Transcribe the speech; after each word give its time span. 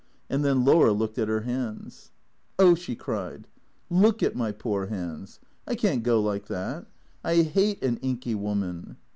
And 0.31 0.43
then 0.43 0.65
Laura 0.65 0.93
looked 0.93 1.19
at 1.19 1.27
her 1.27 1.41
hands." 1.41 2.09
Oh," 2.57 2.73
she 2.73 2.95
cried," 2.95 3.45
look 4.01 4.23
at 4.23 4.35
my 4.35 4.51
poor 4.51 4.87
hands. 4.87 5.39
I 5.67 5.75
can't 5.75 6.01
go 6.01 6.19
like 6.19 6.47
that. 6.47 6.87
I 7.23 7.43
liaie 7.43 7.79
an 7.83 7.97
inky 7.97 8.33
woman." 8.33 8.97